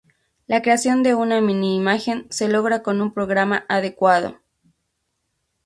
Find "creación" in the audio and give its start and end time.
0.63-1.03